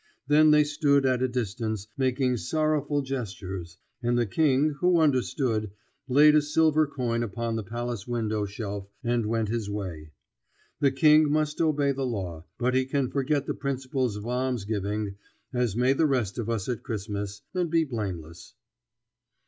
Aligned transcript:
Then 0.25 0.49
they 0.49 0.63
stood 0.63 1.05
at 1.05 1.21
a 1.21 1.27
distance 1.27 1.87
making 1.95 2.37
sorrowful 2.37 3.03
gestures; 3.03 3.77
and 4.01 4.17
the 4.17 4.25
King, 4.25 4.71
who 4.79 4.99
understood, 4.99 5.69
laid 6.07 6.33
a 6.33 6.41
silver 6.41 6.87
coin 6.87 7.21
upon 7.21 7.55
the 7.55 7.61
palace 7.61 8.07
window 8.07 8.45
shelf 8.45 8.87
and 9.03 9.27
went 9.27 9.49
his 9.49 9.69
way. 9.69 10.09
The 10.79 10.89
King 10.89 11.31
must 11.31 11.61
obey 11.61 11.91
the 11.91 12.03
law, 12.07 12.45
but 12.57 12.73
he 12.73 12.85
can 12.85 13.11
forget 13.11 13.45
the 13.45 13.53
principles 13.53 14.15
of 14.15 14.25
alms 14.25 14.65
giving, 14.65 15.17
as 15.53 15.75
may 15.75 15.93
the 15.93 16.07
rest 16.07 16.39
of 16.39 16.49
us 16.49 16.67
at 16.67 16.81
Christmas, 16.81 17.43
and 17.53 17.69
be 17.69 17.83
blameless. 17.83 18.55